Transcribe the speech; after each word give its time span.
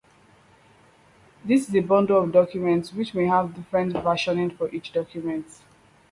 This 1.45 1.69
is 1.69 1.75
a 1.75 1.79
bundle 1.81 2.23
of 2.23 2.31
documents, 2.31 2.91
which 2.91 3.13
may 3.13 3.27
have 3.27 3.53
different 3.53 3.93
versioning 3.93 4.57
for 4.57 4.67
each 4.73 4.93
document. 4.93 5.45